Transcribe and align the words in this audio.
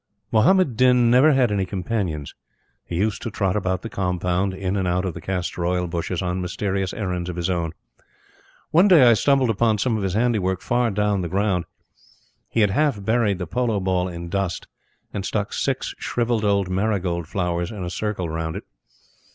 Muhammad 0.31 0.75
Din 0.77 1.11
never 1.11 1.31
had 1.33 1.51
any 1.51 1.63
companions. 1.63 2.33
He 2.83 2.95
used 2.95 3.21
to 3.21 3.29
trot 3.29 3.55
about 3.55 3.83
the 3.83 3.87
compound, 3.89 4.51
in 4.51 4.75
and 4.75 4.87
out 4.87 5.05
of 5.05 5.13
the 5.13 5.21
castor 5.21 5.63
oil 5.63 5.85
bushes, 5.85 6.23
on 6.23 6.41
mysterious 6.41 6.91
errands 6.91 7.29
of 7.29 7.35
his 7.35 7.51
own. 7.51 7.73
One 8.71 8.87
day 8.87 9.03
I 9.03 9.13
stumbled 9.13 9.51
upon 9.51 9.77
some 9.77 9.97
of 9.97 10.01
his 10.01 10.15
handiwork 10.15 10.61
far 10.61 10.89
down 10.89 11.21
the 11.21 11.29
ground. 11.29 11.65
He 12.49 12.61
had 12.61 12.71
half 12.71 13.05
buried 13.05 13.37
the 13.37 13.45
polo 13.45 13.79
ball 13.79 14.07
in 14.07 14.27
dust, 14.29 14.65
and 15.13 15.23
stuck 15.23 15.53
six 15.53 15.93
shrivelled 15.99 16.45
old 16.45 16.67
marigold 16.67 17.27
flowers 17.27 17.69
in 17.69 17.83
a 17.83 17.91
circle 17.91 18.27
round 18.27 18.55
it. 18.55 18.63